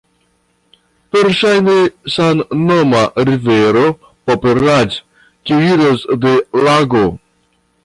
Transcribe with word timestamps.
Verŝajne 1.17 1.75
samnoma 2.13 3.03
rivero 3.29 3.85
Poprad 4.31 4.99
kiu 5.05 5.63
iras 5.77 6.09
de 6.27 6.35
lago. 6.69 7.07